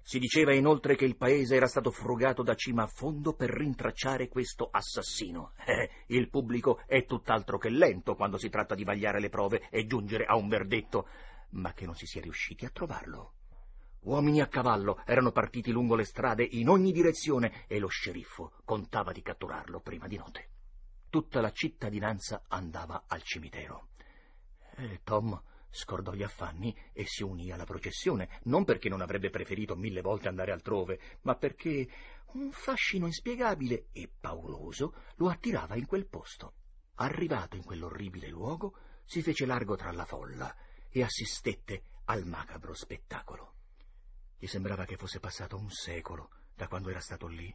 Si 0.00 0.18
diceva 0.18 0.54
inoltre 0.54 0.96
che 0.96 1.04
il 1.04 1.16
paese 1.16 1.56
era 1.56 1.66
stato 1.66 1.90
frugato 1.90 2.42
da 2.42 2.54
cima 2.54 2.84
a 2.84 2.86
fondo 2.86 3.34
per 3.34 3.50
rintracciare 3.50 4.28
questo 4.28 4.68
assassino. 4.70 5.52
Eh, 5.66 5.90
il 6.06 6.30
pubblico 6.30 6.80
è 6.86 7.04
tutt'altro 7.04 7.58
che 7.58 7.68
lento 7.68 8.14
quando 8.14 8.38
si 8.38 8.48
tratta 8.48 8.74
di 8.74 8.84
vagliare 8.84 9.20
le 9.20 9.28
prove 9.28 9.68
e 9.70 9.86
giungere 9.86 10.24
a 10.24 10.34
un 10.34 10.48
verdetto, 10.48 11.08
ma 11.50 11.72
che 11.72 11.86
non 11.86 11.94
si 11.94 12.06
sia 12.06 12.20
riusciti 12.20 12.64
a 12.64 12.70
trovarlo. 12.70 13.34
Uomini 14.00 14.40
a 14.40 14.46
cavallo 14.46 15.02
erano 15.04 15.32
partiti 15.32 15.70
lungo 15.70 15.94
le 15.94 16.04
strade 16.04 16.44
in 16.44 16.68
ogni 16.68 16.92
direzione 16.92 17.64
e 17.66 17.78
lo 17.78 17.88
sceriffo 17.88 18.52
contava 18.64 19.12
di 19.12 19.22
catturarlo 19.22 19.80
prima 19.80 20.06
di 20.06 20.16
notte. 20.16 20.50
Tutta 21.10 21.40
la 21.40 21.50
cittadinanza 21.50 22.44
andava 22.48 23.04
al 23.06 23.22
cimitero. 23.22 23.88
E 24.76 25.00
Tom 25.02 25.40
scordò 25.70 26.12
gli 26.12 26.22
affanni 26.22 26.74
e 26.92 27.04
si 27.06 27.22
unì 27.22 27.50
alla 27.50 27.64
processione, 27.64 28.40
non 28.44 28.64
perché 28.64 28.88
non 28.88 29.00
avrebbe 29.00 29.30
preferito 29.30 29.74
mille 29.74 30.00
volte 30.00 30.28
andare 30.28 30.52
altrove, 30.52 31.00
ma 31.22 31.34
perché 31.34 31.88
un 32.32 32.50
fascino 32.52 33.06
inspiegabile 33.06 33.88
e 33.92 34.10
pauroso 34.20 34.94
lo 35.16 35.28
attirava 35.28 35.76
in 35.76 35.86
quel 35.86 36.06
posto. 36.06 36.54
Arrivato 36.96 37.56
in 37.56 37.64
quell'orribile 37.64 38.28
luogo, 38.28 38.74
si 39.04 39.22
fece 39.22 39.46
largo 39.46 39.76
tra 39.76 39.90
la 39.92 40.04
folla 40.04 40.54
e 40.90 41.02
assistette 41.02 41.82
al 42.04 42.24
macabro 42.24 42.74
spettacolo. 42.74 43.54
Gli 44.38 44.46
sembrava 44.46 44.84
che 44.84 44.96
fosse 44.96 45.20
passato 45.20 45.56
un 45.56 45.70
secolo 45.70 46.30
da 46.54 46.68
quando 46.68 46.90
era 46.90 47.00
stato 47.00 47.26
lì. 47.26 47.54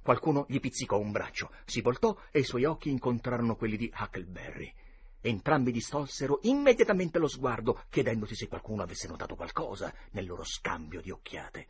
Qualcuno 0.00 0.46
gli 0.48 0.60
pizzicò 0.60 0.98
un 0.98 1.10
braccio, 1.10 1.50
si 1.64 1.80
voltò 1.80 2.16
e 2.30 2.40
i 2.40 2.44
suoi 2.44 2.64
occhi 2.64 2.90
incontrarono 2.90 3.56
quelli 3.56 3.76
di 3.76 3.92
Huckleberry. 3.94 4.72
Entrambi 5.20 5.72
distolsero 5.72 6.38
immediatamente 6.42 7.18
lo 7.18 7.28
sguardo, 7.28 7.84
chiedendosi 7.88 8.34
se 8.34 8.48
qualcuno 8.48 8.82
avesse 8.82 9.08
notato 9.08 9.34
qualcosa 9.34 9.92
nel 10.12 10.26
loro 10.26 10.44
scambio 10.44 11.00
di 11.00 11.10
occhiate. 11.10 11.66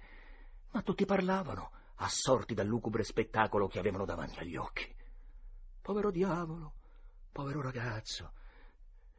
Ma 0.73 0.83
tutti 0.83 1.07
parlavano, 1.07 1.71
assorti 1.97 2.55
dal 2.55 2.67
lugubre 2.67 3.03
spettacolo 3.05 3.67
che 3.67 3.79
avevano 3.79 4.05
davanti 4.05 4.41
agli 4.41 4.57
occhi. 4.57 4.95
Povero 5.81 6.11
diavolo, 6.11 6.75
povero 7.33 7.62
ragazzo. 7.62 8.33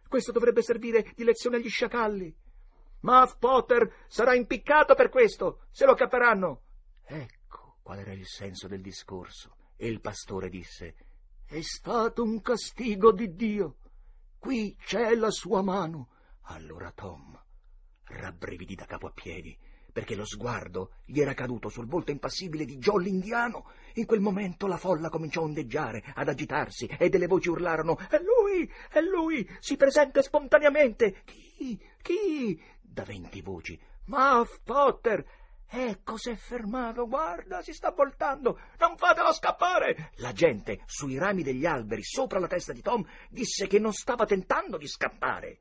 Questo 0.09 0.31
dovrebbe 0.31 0.63
servire 0.63 1.13
di 1.15 1.23
lezione 1.23 1.57
agli 1.57 1.69
sciacalli. 1.69 2.35
Muff 3.01 3.37
Potter 3.37 4.05
sarà 4.07 4.33
impiccato 4.33 4.95
per 4.95 5.09
questo, 5.09 5.67
se 5.69 5.85
lo 5.85 5.93
caperanno. 5.93 6.63
Ecco 7.05 7.77
qual 7.83 7.99
era 7.99 8.11
il 8.11 8.25
senso 8.25 8.67
del 8.67 8.81
discorso. 8.81 9.55
E 9.77 9.87
il 9.87 10.01
pastore 10.01 10.49
disse: 10.49 10.95
È 11.45 11.61
stato 11.61 12.23
un 12.23 12.41
castigo 12.41 13.11
di 13.11 13.35
Dio. 13.35 13.77
Qui 14.39 14.75
c'è 14.77 15.13
la 15.13 15.29
sua 15.29 15.61
mano. 15.61 16.09
Allora 16.41 16.91
Tom 16.91 17.39
rabbrividì 18.09 18.75
da 18.75 18.85
capo 18.85 19.07
a 19.07 19.11
piedi, 19.11 19.57
perché 19.91 20.15
lo 20.15 20.25
sguardo 20.25 20.93
gli 21.05 21.19
era 21.19 21.34
caduto 21.34 21.69
sul 21.69 21.88
volto 21.88 22.12
impassibile 22.12 22.65
di 22.65 22.77
Joe 22.77 23.03
l'indiano. 23.03 23.72
In 23.96 24.05
quel 24.05 24.19
momento 24.19 24.67
la 24.67 24.77
folla 24.77 25.10
cominciò 25.10 25.41
a 25.41 25.46
ondeggiare, 25.46 26.03
ad 26.15 26.27
agitarsi, 26.27 26.86
e 26.86 27.10
delle 27.10 27.27
voci 27.27 27.50
urlarono 27.50 27.98
È 27.98 28.19
lui! 28.22 28.72
È 28.89 29.01
lui! 29.01 29.48
Si 29.60 29.75
presenta 29.75 30.22
spontaneamente! 30.22 31.22
Chi? 31.25 31.79
Chi? 32.01 32.62
Da 32.81 33.03
venti 33.03 33.41
voci. 33.41 33.79
Muff 34.05 34.60
Potter! 34.63 35.25
Ecco, 35.72 36.17
s'è 36.17 36.36
fermato, 36.36 37.08
guarda, 37.08 37.62
si 37.62 37.74
sta 37.74 37.91
voltando, 37.91 38.60
non 38.79 38.98
fatelo 38.98 39.31
scappare! 39.31 40.13
La 40.15 40.31
gente, 40.31 40.81
sui 40.88 41.15
rami 41.19 41.43
degli 41.43 41.67
alberi, 41.67 42.01
sopra 42.01 42.39
la 42.39 42.48
testa 42.48 42.74
di 42.74 42.81
Tom, 42.81 43.05
disse 43.29 43.67
che 43.67 43.77
non 43.77 43.93
stava 43.93 44.25
tentando 44.25 44.77
di 44.77 44.88
scappare. 44.88 45.60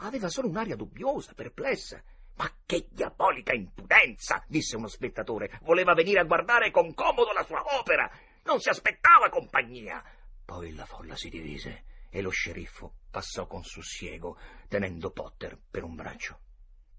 Aveva 0.00 0.28
solo 0.28 0.48
un'aria 0.48 0.74
dubbiosa, 0.74 1.32
perplessa. 1.32 2.02
Ma 2.36 2.50
che 2.64 2.86
diabolica 2.90 3.52
impudenza! 3.52 4.44
disse 4.46 4.76
uno 4.76 4.88
spettatore. 4.88 5.58
Voleva 5.62 5.94
venire 5.94 6.20
a 6.20 6.24
guardare 6.24 6.70
con 6.70 6.94
comodo 6.94 7.32
la 7.32 7.44
sua 7.44 7.62
opera. 7.78 8.10
Non 8.44 8.60
si 8.60 8.68
aspettava 8.68 9.28
compagnia. 9.28 10.02
Poi 10.44 10.74
la 10.74 10.84
folla 10.84 11.16
si 11.16 11.28
divise 11.28 11.84
e 12.10 12.20
lo 12.20 12.30
sceriffo 12.30 12.94
passò 13.10 13.46
con 13.46 13.64
sussiego, 13.64 14.38
tenendo 14.68 15.10
Potter 15.10 15.58
per 15.70 15.82
un 15.82 15.94
braccio. 15.94 16.40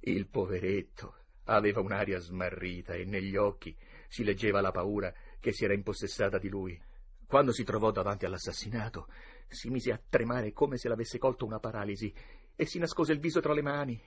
Il 0.01 0.27
poveretto 0.27 1.27
Aveva 1.49 1.79
un'aria 1.79 2.19
smarrita 2.19 2.93
e 2.93 3.05
negli 3.05 3.37
occhi 3.37 3.75
si 4.09 4.23
leggeva 4.23 4.59
la 4.59 4.71
paura 4.71 5.13
che 5.39 5.53
si 5.53 5.63
era 5.63 5.73
impossessata 5.73 6.37
di 6.37 6.49
lui. 6.49 6.79
Quando 7.25 7.53
si 7.53 7.63
trovò 7.63 7.91
davanti 7.91 8.25
all'assassinato, 8.25 9.07
si 9.47 9.69
mise 9.69 9.93
a 9.93 10.01
tremare 10.09 10.51
come 10.51 10.77
se 10.77 10.89
l'avesse 10.89 11.17
colto 11.17 11.45
una 11.45 11.59
paralisi 11.59 12.13
e 12.53 12.65
si 12.65 12.79
nascose 12.79 13.13
il 13.13 13.19
viso 13.19 13.39
tra 13.39 13.53
le 13.53 13.61
mani 13.61 14.01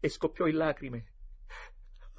e 0.00 0.08
scoppiò 0.08 0.46
in 0.46 0.56
lacrime. 0.56 1.12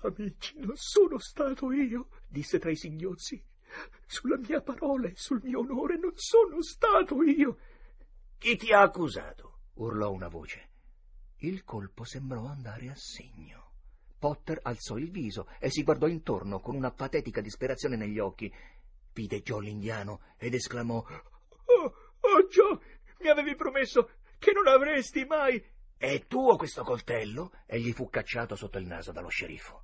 Amici, 0.02 0.60
non 0.60 0.76
sono 0.76 1.18
stato 1.18 1.72
io, 1.72 2.10
disse 2.28 2.60
tra 2.60 2.70
i 2.70 2.76
singhiozzi. 2.76 3.44
Sulla 4.06 4.38
mia 4.38 4.62
parola 4.62 5.08
e 5.08 5.16
sul 5.16 5.42
mio 5.44 5.60
onore 5.60 5.98
non 5.98 6.14
sono 6.16 6.62
stato 6.62 7.22
io. 7.24 7.58
Chi 8.38 8.56
ti 8.56 8.72
ha 8.72 8.82
accusato? 8.82 9.60
urlò 9.76 10.12
una 10.12 10.28
voce. 10.28 10.70
Il 11.38 11.64
colpo 11.64 12.04
sembrò 12.04 12.46
andare 12.46 12.90
a 12.90 12.96
segno. 12.96 13.74
Potter 14.18 14.60
alzò 14.64 14.98
il 14.98 15.12
viso 15.12 15.48
e 15.60 15.70
si 15.70 15.84
guardò 15.84 16.08
intorno 16.08 16.60
con 16.60 16.76
una 16.76 16.92
patetica 16.92 17.42
disperazione 17.42 17.96
negli 17.96 18.18
occhi. 18.18 18.52
Vide 19.14 19.42
Joe 19.42 19.64
l'indiano 19.64 20.22
ed 20.38 20.54
esclamò 20.54 20.98
Oh, 20.98 21.94
oh 22.20 22.48
Joe, 22.48 22.80
mi 23.20 23.30
avevi 23.30 23.56
promesso 23.56 24.10
che 24.40 24.52
non 24.52 24.68
avresti 24.68 25.26
mai. 25.26 25.64
È 25.98 26.26
tuo 26.28 26.56
questo 26.58 26.84
coltello? 26.84 27.52
E 27.66 27.80
gli 27.80 27.92
fu 27.92 28.08
cacciato 28.10 28.56
sotto 28.56 28.78
il 28.78 28.86
naso 28.86 29.12
dallo 29.12 29.30
sceriffo. 29.30 29.84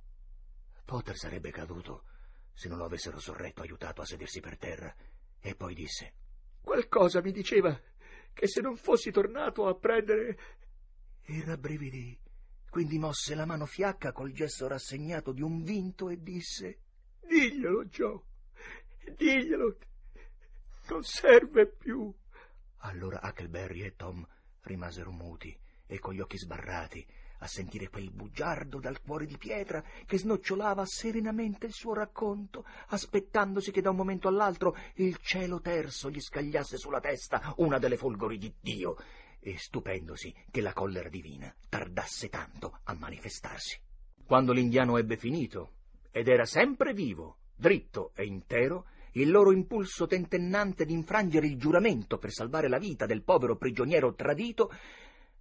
Potter 0.84 1.16
sarebbe 1.16 1.50
caduto 1.50 2.04
se 2.52 2.68
non 2.68 2.78
lo 2.78 2.84
avessero 2.84 3.18
sorretto 3.18 3.62
aiutato 3.62 4.00
a 4.00 4.04
sedersi 4.04 4.40
per 4.40 4.56
terra. 4.56 4.94
E 5.40 5.56
poi 5.56 5.74
disse 5.74 6.12
Qualcosa 6.60 7.20
mi 7.20 7.32
diceva 7.32 7.78
che 8.32 8.46
se 8.46 8.60
non 8.60 8.76
fossi 8.76 9.10
tornato 9.10 9.66
a 9.66 9.74
prendere. 9.74 10.38
E 11.22 11.42
rabbrividì 11.44 12.16
quindi 12.74 12.98
mosse 12.98 13.36
la 13.36 13.46
mano 13.46 13.66
fiacca 13.66 14.10
col 14.10 14.32
gesto 14.32 14.66
rassegnato 14.66 15.30
di 15.30 15.42
un 15.42 15.62
vinto 15.62 16.08
e 16.08 16.20
disse 16.20 16.78
Diglielo, 17.20 17.84
Joe, 17.84 18.20
diglielo, 19.16 19.78
non 20.88 21.04
serve 21.04 21.68
più. 21.68 22.12
Allora 22.78 23.20
Huckleberry 23.22 23.82
e 23.82 23.94
Tom 23.94 24.26
rimasero 24.62 25.12
muti 25.12 25.56
e 25.94 25.98
con 26.00 26.12
gli 26.12 26.20
occhi 26.20 26.38
sbarrati 26.38 27.06
a 27.38 27.46
sentire 27.46 27.88
quel 27.88 28.10
bugiardo 28.10 28.80
dal 28.80 29.00
cuore 29.00 29.26
di 29.26 29.36
pietra 29.36 29.82
che 30.06 30.18
snocciolava 30.18 30.84
serenamente 30.86 31.66
il 31.66 31.72
suo 31.72 31.92
racconto, 31.92 32.64
aspettandosi 32.88 33.70
che 33.70 33.82
da 33.82 33.90
un 33.90 33.96
momento 33.96 34.28
all'altro 34.28 34.76
il 34.94 35.18
cielo 35.18 35.60
terso 35.60 36.10
gli 36.10 36.20
scagliasse 36.20 36.78
sulla 36.78 37.00
testa 37.00 37.52
una 37.58 37.78
delle 37.78 37.96
folgori 37.96 38.38
di 38.38 38.52
Dio 38.60 38.96
e 39.40 39.58
stupendosi 39.58 40.34
che 40.50 40.60
la 40.62 40.72
collera 40.72 41.08
divina 41.08 41.54
tardasse 41.68 42.28
tanto 42.28 42.80
a 42.84 42.94
manifestarsi. 42.94 43.78
Quando 44.24 44.52
l'indiano 44.52 44.96
ebbe 44.96 45.16
finito, 45.16 45.72
ed 46.10 46.28
era 46.28 46.46
sempre 46.46 46.94
vivo, 46.94 47.38
dritto 47.54 48.12
e 48.14 48.24
intero, 48.24 48.86
il 49.16 49.30
loro 49.30 49.52
impulso 49.52 50.06
tentennante 50.06 50.84
di 50.84 50.92
infrangere 50.92 51.46
il 51.46 51.58
giuramento 51.58 52.18
per 52.18 52.32
salvare 52.32 52.68
la 52.68 52.78
vita 52.78 53.06
del 53.06 53.22
povero 53.22 53.56
prigioniero 53.56 54.14
tradito 54.14 54.72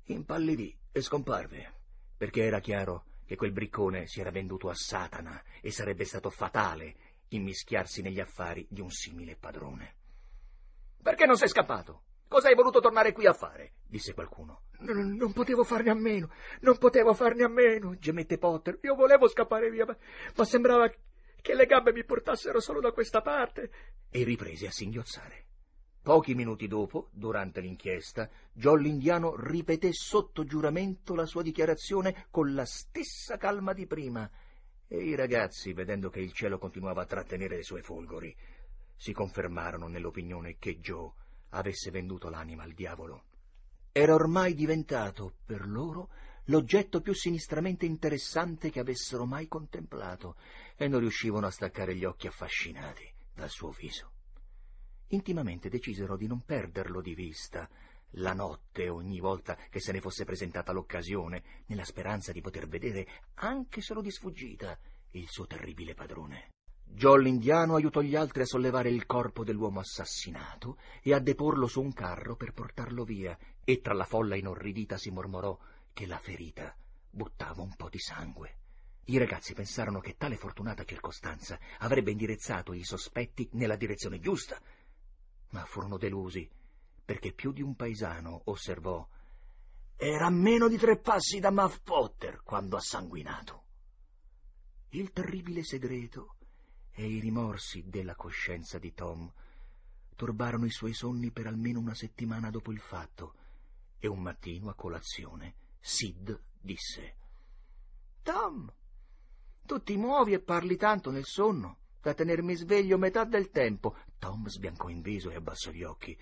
impallidì 0.05 0.75
e 0.91 1.01
scomparve, 1.01 1.73
perché 2.17 2.43
era 2.43 2.59
chiaro 2.59 3.05
che 3.25 3.35
quel 3.35 3.51
briccone 3.51 4.07
si 4.07 4.19
era 4.19 4.31
venduto 4.31 4.69
a 4.69 4.75
Satana 4.75 5.41
e 5.61 5.71
sarebbe 5.71 6.05
stato 6.05 6.29
fatale 6.29 6.95
immischiarsi 7.29 8.01
negli 8.01 8.19
affari 8.19 8.65
di 8.69 8.81
un 8.81 8.89
simile 8.89 9.35
padrone. 9.35 9.95
Perché 11.01 11.25
non 11.25 11.37
sei 11.37 11.47
scappato? 11.47 12.03
Cosa 12.27 12.47
hai 12.47 12.55
voluto 12.55 12.79
tornare 12.79 13.11
qui 13.11 13.27
a 13.27 13.33
fare? 13.33 13.73
disse 13.85 14.13
qualcuno. 14.13 14.61
Non, 14.79 15.15
non 15.15 15.33
potevo 15.33 15.63
farne 15.63 15.91
a 15.91 15.95
meno, 15.95 16.31
non 16.61 16.77
potevo 16.77 17.13
farne 17.13 17.43
a 17.43 17.47
meno, 17.47 17.95
gemette 17.97 18.37
Potter. 18.37 18.79
Io 18.81 18.95
volevo 18.95 19.27
scappare 19.27 19.69
via, 19.69 19.85
ma, 19.85 19.95
ma 20.35 20.43
sembrava 20.43 20.91
che 21.41 21.53
le 21.53 21.65
gambe 21.65 21.93
mi 21.93 22.03
portassero 22.03 22.59
solo 22.59 22.79
da 22.79 22.91
questa 22.91 23.21
parte. 23.21 23.69
E 24.09 24.23
riprese 24.23 24.67
a 24.67 24.71
singhiozzare. 24.71 25.45
Pochi 26.03 26.35
minuti 26.35 26.67
dopo, 26.67 27.07
durante 27.13 27.61
l'inchiesta, 27.61 28.29
John 28.51 28.81
l'indiano 28.81 29.37
ripeté 29.37 29.93
sotto 29.93 30.43
giuramento 30.43 31.15
la 31.15 31.25
sua 31.25 31.41
dichiarazione 31.41 32.25
con 32.29 32.53
la 32.53 32.65
stessa 32.65 33.37
calma 33.37 33.71
di 33.71 33.87
prima. 33.87 34.29
E 34.85 34.97
i 34.97 35.15
ragazzi, 35.15 35.71
vedendo 35.71 36.09
che 36.09 36.19
il 36.19 36.33
cielo 36.33 36.57
continuava 36.57 37.03
a 37.03 37.05
trattenere 37.05 37.55
le 37.55 37.63
sue 37.63 37.81
folgori, 37.81 38.35
si 38.97 39.13
confermarono 39.13 39.87
nell'opinione 39.87 40.57
che 40.57 40.77
Joe 40.79 41.09
avesse 41.51 41.89
venduto 41.89 42.27
l'anima 42.27 42.63
al 42.63 42.73
diavolo. 42.73 43.23
Era 43.93 44.13
ormai 44.13 44.53
diventato, 44.55 45.35
per 45.45 45.65
loro, 45.65 46.09
l'oggetto 46.47 46.99
più 46.99 47.13
sinistramente 47.13 47.85
interessante 47.85 48.69
che 48.71 48.81
avessero 48.81 49.25
mai 49.25 49.47
contemplato, 49.47 50.35
e 50.75 50.89
non 50.89 50.99
riuscivano 50.99 51.45
a 51.45 51.51
staccare 51.51 51.95
gli 51.95 52.03
occhi 52.03 52.27
affascinati 52.27 53.09
dal 53.33 53.49
suo 53.49 53.69
viso. 53.71 54.12
Intimamente 55.13 55.69
decisero 55.69 56.17
di 56.17 56.25
non 56.25 56.41
perderlo 56.43 56.99
di 56.99 57.13
vista, 57.13 57.69
la 58.17 58.33
notte 58.33 58.89
ogni 58.89 59.19
volta 59.19 59.55
che 59.69 59.79
se 59.79 59.91
ne 59.91 60.01
fosse 60.01 60.25
presentata 60.25 60.71
l'occasione, 60.71 61.63
nella 61.67 61.83
speranza 61.83 62.31
di 62.31 62.41
poter 62.41 62.67
vedere, 62.67 63.07
anche 63.35 63.81
solo 63.81 64.01
di 64.01 64.09
sfuggita, 64.09 64.75
il 65.11 65.27
suo 65.29 65.45
terribile 65.45 65.93
padrone. 65.93 66.49
Joe 66.83 67.21
l'indiano 67.21 67.75
aiutò 67.75 68.01
gli 68.01 68.15
altri 68.15 68.41
a 68.41 68.45
sollevare 68.45 68.89
il 68.89 69.05
corpo 69.05 69.43
dell'uomo 69.43 69.79
assassinato 69.79 70.77
e 71.03 71.13
a 71.13 71.19
deporlo 71.19 71.67
su 71.67 71.79
un 71.79 71.93
carro 71.93 72.35
per 72.35 72.53
portarlo 72.53 73.03
via, 73.03 73.37
e 73.63 73.81
tra 73.81 73.93
la 73.93 74.05
folla 74.05 74.35
inorridita 74.35 74.97
si 74.97 75.11
mormorò 75.11 75.55
che 75.93 76.07
la 76.07 76.17
ferita 76.17 76.75
buttava 77.07 77.61
un 77.61 77.75
po' 77.75 77.89
di 77.89 77.99
sangue. 77.99 78.57
I 79.05 79.17
ragazzi 79.17 79.53
pensarono 79.53 79.99
che 79.99 80.15
tale 80.17 80.37
fortunata 80.37 80.85
circostanza 80.85 81.59
avrebbe 81.79 82.09
indirizzato 82.09 82.73
i 82.73 82.83
sospetti 82.83 83.47
nella 83.51 83.75
direzione 83.75 84.19
giusta, 84.19 84.59
ma 85.53 85.65
furono 85.65 85.97
delusi 85.97 86.49
perché 87.05 87.31
più 87.31 87.51
di 87.51 87.61
un 87.61 87.75
paesano 87.75 88.41
osservò 88.45 89.07
era 89.95 90.25
a 90.25 90.31
meno 90.31 90.67
di 90.67 90.77
tre 90.77 90.99
passi 90.99 91.39
da 91.39 91.51
Muff 91.51 91.79
Potter 91.83 92.41
quando 92.43 92.75
ha 92.75 92.81
sanguinato. 92.81 93.61
Il 94.89 95.11
terribile 95.11 95.63
segreto 95.63 96.37
e 96.91 97.05
i 97.05 97.19
rimorsi 97.19 97.83
della 97.87 98.15
coscienza 98.15 98.79
di 98.79 98.93
Tom 98.93 99.31
turbarono 100.15 100.65
i 100.65 100.71
suoi 100.71 100.93
sonni 100.93 101.31
per 101.31 101.47
almeno 101.47 101.79
una 101.79 101.95
settimana 101.95 102.49
dopo 102.49 102.71
il 102.71 102.79
fatto, 102.79 103.35
e 103.99 104.07
un 104.07 104.19
mattino 104.19 104.69
a 104.69 104.75
colazione 104.75 105.55
Sid 105.79 106.41
disse 106.59 107.15
Tom, 108.21 108.71
tu 109.65 109.81
ti 109.81 109.97
muovi 109.97 110.33
e 110.33 110.41
parli 110.41 110.75
tanto 110.77 111.11
nel 111.11 111.25
sonno 111.25 111.79
da 112.03 112.13
tenermi 112.13 112.53
sveglio 112.53 112.97
metà 112.97 113.23
del 113.23 113.49
tempo. 113.49 113.95
Tom 114.19 114.47
sbiancò 114.47 114.89
in 114.89 114.99
viso 114.99 115.31
e 115.31 115.35
abbassò 115.35 115.71
gli 115.71 115.83
occhi. 115.83 116.15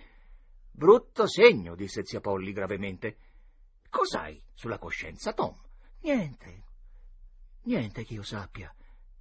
Brutto 0.69 1.27
segno, 1.27 1.73
disse 1.73 2.05
zia 2.05 2.19
Polly 2.21 2.53
gravemente. 2.53 3.17
Cos'hai 3.89 4.41
sulla 4.53 4.77
coscienza, 4.77 5.33
Tom? 5.33 5.59
Niente. 6.01 6.65
Niente 7.63 8.03
che 8.03 8.13
io 8.13 8.21
sappia. 8.21 8.71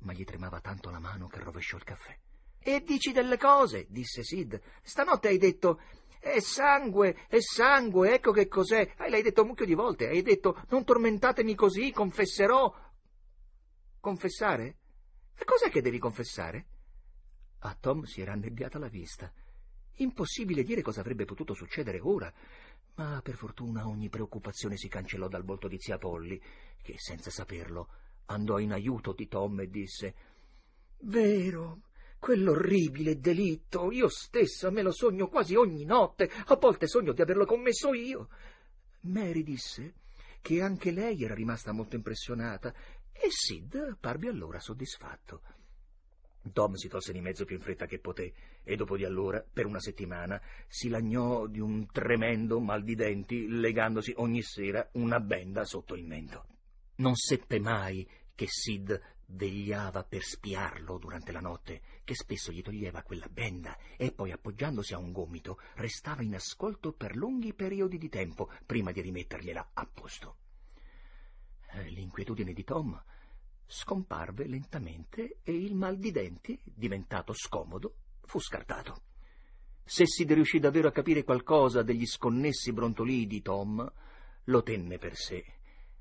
Ma 0.01 0.13
gli 0.13 0.25
tremava 0.25 0.61
tanto 0.61 0.91
la 0.91 0.99
mano 0.99 1.29
che 1.29 1.41
rovesciò 1.41 1.79
il 1.79 1.85
caffè. 1.85 2.15
E 2.59 2.83
dici 2.83 3.13
delle 3.13 3.39
cose, 3.39 3.87
disse 3.89 4.23
Sid. 4.23 4.61
Stanotte 4.83 5.29
hai 5.29 5.39
detto 5.39 5.81
è 6.19 6.41
sangue, 6.41 7.25
è 7.27 7.41
sangue, 7.41 8.13
ecco 8.13 8.33
che 8.33 8.49
cos'è. 8.49 8.97
Ah, 8.99 9.09
l'hai 9.09 9.23
detto 9.23 9.41
un 9.41 9.49
mucchio 9.49 9.65
di 9.65 9.73
volte. 9.73 10.09
Hai 10.09 10.21
detto 10.21 10.63
non 10.69 10.85
tormentatemi 10.85 11.55
così, 11.55 11.91
confesserò. 11.91 12.71
Confessare? 13.99 14.80
E 15.41 15.45
cos'è 15.47 15.71
che 15.71 15.81
devi 15.81 15.99
confessare? 15.99 16.67
A 17.61 17.75
Tom 17.75 18.03
si 18.03 18.21
era 18.21 18.33
annebbiata 18.33 18.79
la 18.79 18.89
vista. 18.89 19.33
Impossibile 19.95 20.63
dire 20.63 20.83
cosa 20.83 21.01
avrebbe 21.01 21.25
potuto 21.25 21.55
succedere 21.55 21.99
ora, 21.99 22.31
ma 22.97 23.23
per 23.23 23.37
fortuna 23.37 23.89
ogni 23.89 24.11
preoccupazione 24.11 24.77
si 24.77 24.89
cancellò 24.89 25.29
dal 25.29 25.43
volto 25.43 25.67
di 25.67 25.79
zia 25.79 25.97
Polly, 25.97 26.39
che 26.83 26.97
senza 26.99 27.31
saperlo 27.31 27.89
andò 28.27 28.59
in 28.59 28.73
aiuto 28.73 29.15
di 29.15 29.29
Tom 29.29 29.61
e 29.61 29.71
disse 29.71 30.15
Vero, 31.05 31.85
quell'orribile 32.19 33.19
delitto, 33.19 33.91
io 33.91 34.11
stessa 34.11 34.69
me 34.69 34.83
lo 34.83 34.93
sogno 34.93 35.29
quasi 35.29 35.55
ogni 35.55 35.87
notte, 35.87 36.31
a 36.49 36.57
volte 36.57 36.87
sogno 36.87 37.15
di 37.15 37.23
averlo 37.23 37.47
commesso 37.47 37.95
io. 37.95 38.29
Mary 39.05 39.43
disse 39.43 39.95
che 40.43 40.61
anche 40.61 40.91
lei 40.91 41.25
era 41.25 41.35
rimasta 41.35 41.73
molto 41.73 41.97
impressionata 41.97 42.75
e 43.23 43.29
Sid 43.29 43.99
parve 44.01 44.29
allora 44.29 44.59
soddisfatto. 44.59 45.43
Tom 46.53 46.73
si 46.75 46.89
tolse 46.89 47.13
di 47.13 47.21
mezzo 47.21 47.45
più 47.45 47.57
in 47.57 47.63
fretta 47.63 47.85
che 47.85 47.99
poté 47.99 48.33
e 48.65 48.75
dopo 48.75 48.97
di 48.97 49.05
allora, 49.05 49.43
per 49.43 49.67
una 49.67 49.79
settimana, 49.79 50.41
si 50.67 50.89
lagnò 50.89 51.47
di 51.47 51.61
un 51.61 51.87
tremendo 51.93 52.61
mal 52.61 52.83
di 52.83 52.95
denti, 52.95 53.47
legandosi 53.47 54.15
ogni 54.17 54.43
sera 54.43 54.89
una 54.93 55.21
benda 55.21 55.65
sotto 55.65 55.95
il 55.95 56.07
mento. 56.07 56.47
Non 56.97 57.15
seppe 57.15 57.61
mai 57.61 58.09
che 58.35 58.47
Sid 58.49 59.01
vegliava 59.27 60.03
per 60.03 60.23
spiarlo 60.23 60.99
durante 60.99 61.31
la 61.31 61.41
notte, 61.41 61.83
che 62.05 62.15
spesso 62.15 62.51
gli 62.51 62.63
toglieva 62.63 63.03
quella 63.03 63.29
benda 63.29 63.77
e 63.97 64.13
poi, 64.13 64.33
appoggiandosi 64.33 64.95
a 64.95 64.99
un 64.99 65.13
gomito, 65.13 65.61
restava 65.75 66.23
in 66.23 66.35
ascolto 66.35 66.93
per 66.93 67.17
lunghi 67.17 67.53
periodi 67.53 67.99
di 67.99 68.09
tempo 68.09 68.51
prima 68.65 68.93
di 68.93 69.03
rimettergliela 69.03 69.71
a 69.75 69.87
posto. 69.87 70.37
Eh, 71.73 71.89
l'inquietudine 71.91 72.53
di 72.53 72.65
Tom 72.65 73.01
scomparve 73.71 74.49
lentamente 74.49 75.39
e 75.45 75.55
il 75.55 75.77
mal 75.77 75.97
di 75.97 76.11
denti, 76.11 76.61
diventato 76.65 77.33
scomodo, 77.33 77.95
fu 78.23 78.41
scartato. 78.41 79.03
Se 79.85 80.07
si 80.07 80.25
riuscì 80.25 80.59
davvero 80.59 80.89
a 80.89 80.93
capire 80.93 81.23
qualcosa 81.23 81.83
degli 81.83 82.05
sconnessi 82.05 82.73
brontolii 82.73 83.27
di 83.29 83.41
Tom, 83.41 83.93
lo 84.45 84.63
tenne 84.65 84.99
per 84.99 85.15
sé. 85.17 85.45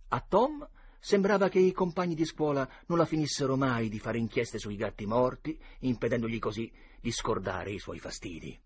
A 0.08 0.20
Tom 0.20 0.68
sembrava 1.00 1.48
che 1.48 1.60
i 1.60 1.72
compagni 1.72 2.16
di 2.16 2.26
scuola 2.26 2.68
non 2.88 2.98
la 2.98 3.06
finissero 3.06 3.56
mai 3.56 3.88
di 3.88 4.00
fare 4.00 4.18
inchieste 4.18 4.58
sui 4.58 4.76
gatti 4.76 5.06
morti, 5.06 5.60
impedendogli 5.82 6.40
così 6.40 6.72
di 7.00 7.12
scordare 7.12 7.72
i 7.72 7.80
suoi 7.80 8.00
fastidi. 8.00 8.60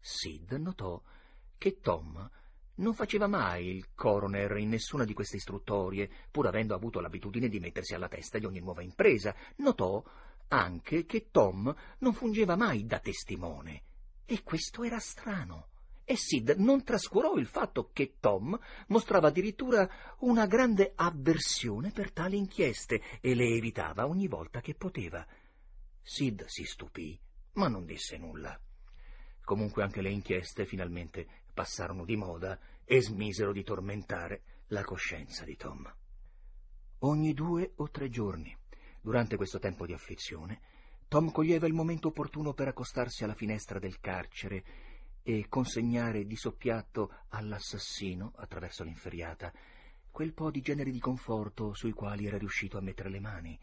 Sid 0.00 0.50
notò 0.52 1.00
che 1.56 1.78
Tom 1.78 2.28
non 2.80 2.94
faceva 2.94 3.26
mai 3.26 3.68
il 3.68 3.94
coroner 3.94 4.56
in 4.56 4.70
nessuna 4.70 5.04
di 5.04 5.14
queste 5.14 5.36
istruttorie, 5.36 6.10
pur 6.30 6.46
avendo 6.46 6.74
avuto 6.74 7.00
l'abitudine 7.00 7.48
di 7.48 7.60
mettersi 7.60 7.94
alla 7.94 8.08
testa 8.08 8.38
di 8.38 8.46
ogni 8.46 8.60
nuova 8.60 8.82
impresa. 8.82 9.34
Notò 9.56 10.02
anche 10.48 11.04
che 11.04 11.28
Tom 11.30 11.74
non 11.98 12.12
fungeva 12.12 12.56
mai 12.56 12.84
da 12.86 12.98
testimone. 12.98 13.82
E 14.24 14.42
questo 14.42 14.82
era 14.82 14.98
strano. 14.98 15.68
E 16.04 16.16
Sid 16.16 16.56
non 16.58 16.82
trascurò 16.82 17.36
il 17.36 17.46
fatto 17.46 17.90
che 17.92 18.16
Tom 18.18 18.58
mostrava 18.88 19.28
addirittura 19.28 19.88
una 20.20 20.46
grande 20.46 20.92
avversione 20.96 21.92
per 21.92 22.12
tali 22.12 22.36
inchieste 22.36 23.00
e 23.20 23.34
le 23.34 23.46
evitava 23.46 24.08
ogni 24.08 24.26
volta 24.26 24.60
che 24.60 24.74
poteva. 24.74 25.24
Sid 26.02 26.46
si 26.46 26.64
stupì, 26.64 27.16
ma 27.52 27.68
non 27.68 27.84
disse 27.84 28.16
nulla. 28.16 28.58
Comunque 29.50 29.82
anche 29.82 30.00
le 30.00 30.10
inchieste 30.10 30.64
finalmente 30.64 31.26
passarono 31.52 32.04
di 32.04 32.14
moda 32.14 32.56
e 32.84 33.02
smisero 33.02 33.50
di 33.50 33.64
tormentare 33.64 34.42
la 34.68 34.84
coscienza 34.84 35.44
di 35.44 35.56
Tom. 35.56 35.92
Ogni 37.00 37.34
due 37.34 37.72
o 37.74 37.90
tre 37.90 38.08
giorni, 38.10 38.56
durante 39.00 39.34
questo 39.34 39.58
tempo 39.58 39.86
di 39.86 39.92
afflizione, 39.92 40.60
Tom 41.08 41.32
coglieva 41.32 41.66
il 41.66 41.72
momento 41.72 42.06
opportuno 42.06 42.54
per 42.54 42.68
accostarsi 42.68 43.24
alla 43.24 43.34
finestra 43.34 43.80
del 43.80 43.98
carcere 43.98 44.62
e 45.24 45.46
consegnare 45.48 46.26
di 46.26 46.36
soppiatto 46.36 47.12
all'assassino, 47.30 48.32
attraverso 48.36 48.84
l'inferriata, 48.84 49.52
quel 50.12 50.32
po' 50.32 50.52
di 50.52 50.60
generi 50.60 50.92
di 50.92 51.00
conforto 51.00 51.74
sui 51.74 51.90
quali 51.90 52.24
era 52.24 52.38
riuscito 52.38 52.78
a 52.78 52.82
mettere 52.82 53.10
le 53.10 53.18
mani. 53.18 53.58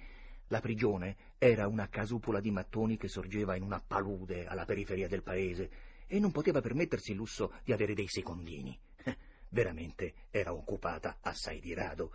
La 0.50 0.62
prigione 0.62 1.16
era 1.38 1.68
una 1.68 1.90
casupola 1.90 2.40
di 2.40 2.52
mattoni 2.52 2.96
che 2.96 3.10
sorgeva 3.10 3.56
in 3.56 3.64
una 3.64 3.84
palude 3.86 4.46
alla 4.46 4.64
periferia 4.64 5.08
del 5.08 5.22
paese 5.22 5.70
e 6.08 6.20
non 6.20 6.32
poteva 6.32 6.62
permettersi 6.62 7.12
il 7.12 7.18
lusso 7.18 7.54
di 7.66 7.74
avere 7.74 7.94
dei 7.94 8.08
secondini. 8.08 8.78
Veramente 9.50 10.14
era 10.32 10.54
occupata 10.54 11.18
assai 11.22 11.60
di 11.60 11.74
rado. 11.74 12.12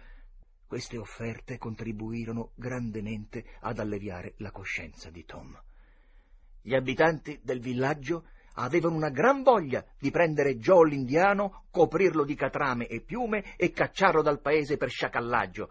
Queste 0.67 0.97
offerte 0.97 1.59
contribuirono 1.59 2.53
grandemente 2.55 3.45
ad 3.61 3.79
alleviare 3.79 4.33
la 4.39 4.51
coscienza 4.51 5.11
di 5.11 5.27
Tom. 5.27 5.61
Gli 6.63 6.75
abitanti 6.75 7.39
del 7.43 7.61
villaggio 7.61 8.29
avevano 8.55 8.97
una 8.97 9.11
gran 9.11 9.43
voglia 9.43 9.85
di 9.99 10.11
prendere 10.11 10.57
Joe 10.57 10.89
l'indiano, 10.89 11.65
coprirlo 11.71 12.25
di 12.25 12.35
catrame 12.35 12.87
e 12.87 13.03
piume 13.03 13.57
e 13.57 13.73
cacciarlo 13.73 14.23
dal 14.23 14.41
paese 14.41 14.79
per 14.79 14.89
sciacallaggio. 14.89 15.71